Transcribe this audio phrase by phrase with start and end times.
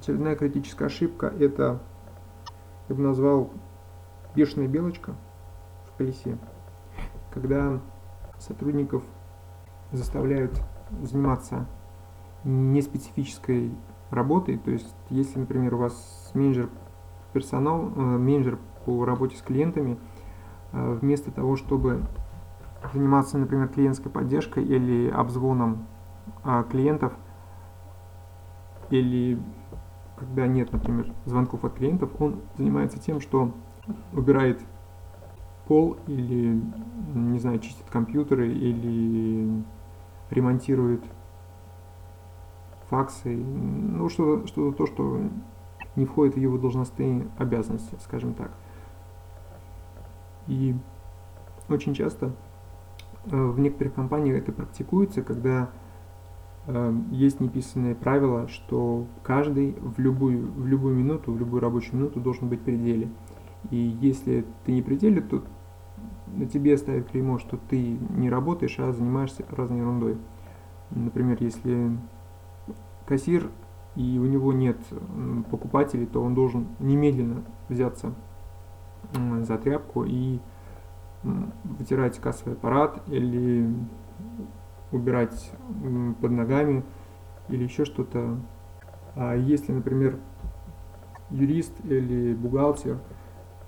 [0.00, 1.78] очередная критическая ошибка– это,
[2.88, 3.50] я бы назвал,
[4.34, 5.14] бешеная белочка
[5.86, 6.38] в колесе,
[7.30, 7.80] когда
[8.38, 9.02] сотрудников
[9.92, 10.62] заставляют
[11.02, 11.66] заниматься
[12.44, 13.72] неспецифической
[14.10, 16.70] работой, то есть если, например, у вас менеджер
[17.32, 19.98] персонал, э, менеджер по работе с клиентами,
[20.72, 22.02] э, вместо того, чтобы
[22.94, 25.86] заниматься, например, клиентской поддержкой или обзвоном
[26.44, 27.12] э, клиентов,
[28.88, 29.38] или
[30.20, 33.52] когда нет, например, звонков от клиентов, он занимается тем, что
[34.12, 34.60] убирает
[35.66, 36.62] пол или,
[37.14, 39.64] не знаю, чистит компьютеры или
[40.28, 41.02] ремонтирует
[42.88, 45.20] факсы, ну что-то что то, что
[45.96, 48.50] не входит в его должностные обязанности, скажем так.
[50.46, 50.76] И
[51.68, 52.34] очень часто
[53.26, 55.70] э, в некоторых компаниях это практикуется, когда
[57.10, 62.48] есть неписанное правило, что каждый в любую, в любую минуту, в любую рабочую минуту должен
[62.48, 63.08] быть пределе.
[63.70, 65.42] И если ты не пределе, то
[66.28, 70.18] на тебе ставят клеймо, что ты не работаешь, а занимаешься разной ерундой.
[70.90, 71.96] Например, если
[73.06, 73.50] кассир
[73.96, 74.78] и у него нет
[75.50, 78.14] покупателей, то он должен немедленно взяться
[79.40, 80.38] за тряпку и
[81.22, 83.68] вытирать кассовый аппарат или
[84.92, 85.52] убирать
[86.20, 86.84] под ногами
[87.48, 88.36] или еще что-то.
[89.16, 90.18] А если, например,
[91.30, 92.98] юрист или бухгалтер–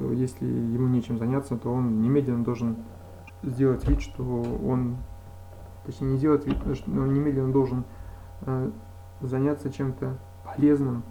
[0.00, 2.78] то если ему нечем заняться, то он немедленно должен
[3.42, 4.96] сделать вид, что он,
[5.84, 7.84] точнее не сделать вид, но он немедленно должен
[8.46, 8.70] э,
[9.20, 11.02] заняться чем-то полезным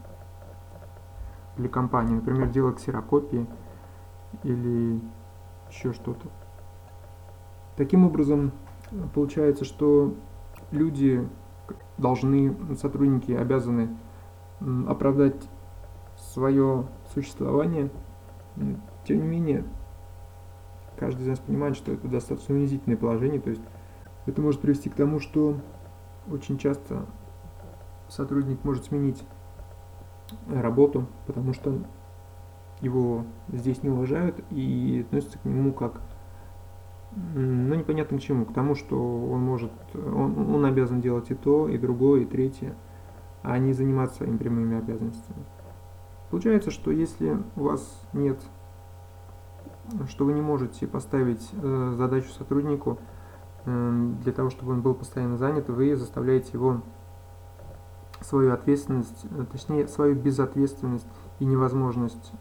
[1.55, 3.45] для компании, например, делать ксерокопии
[4.41, 4.99] или
[5.69, 6.27] еще что-то.
[7.77, 8.53] Таким образом,
[9.13, 10.15] получается, что
[10.71, 11.27] люди
[11.97, 13.97] должны, сотрудники обязаны
[14.87, 15.49] оправдать
[16.17, 17.89] свое существование–
[19.05, 19.63] тем не менее,
[20.97, 23.61] каждый из нас понимает, что это достаточно унизительное положение, то есть
[24.25, 25.59] это может привести к тому, что
[26.29, 27.05] очень часто
[28.07, 29.23] сотрудник может сменить
[30.47, 31.79] работу, потому что
[32.81, 36.01] его здесь не уважают и относятся к нему как
[37.15, 41.67] ну, непонятно к чему, к тому, что он может, он, он обязан делать и то,
[41.67, 42.75] и другое, и третье,
[43.41, 45.43] а не заниматься своими прямыми обязанностями.
[46.29, 48.39] Получается, что если у вас нет,
[50.07, 52.99] что вы не можете поставить э, задачу сотруднику
[53.65, 56.81] э, для того, чтобы он был постоянно занят, вы заставляете его
[58.21, 61.07] свою ответственность, э, точнее свою безответственность
[61.39, 62.31] и невозможность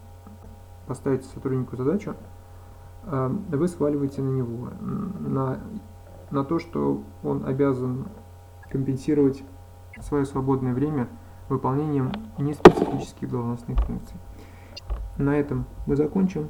[0.85, 2.15] поставить сотруднику задачу,
[3.03, 5.59] вы сваливаете на него, на,
[6.31, 8.07] на то, что он обязан
[8.69, 9.43] компенсировать
[9.99, 11.07] свое свободное время–
[11.49, 14.17] выполнением неспецифических должностных функций.
[15.17, 16.49] На этом мы закончим.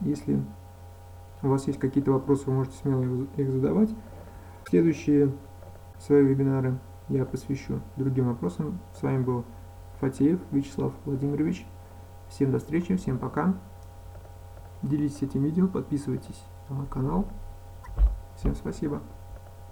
[0.00, 0.42] Если
[1.42, 3.90] у вас есть какие-то вопросы, вы можете смело их задавать.
[4.68, 5.32] Следующие
[5.98, 8.80] свои вебинары я посвящу другим вопросам.
[8.94, 9.44] С вами был
[10.00, 11.66] Фатеев Вячеслав Владимирович.
[12.28, 13.54] Всем до встречи, всем пока.
[14.82, 17.26] Делитесь этим видео, подписывайтесь на мой канал.
[18.36, 19.00] Всем спасибо.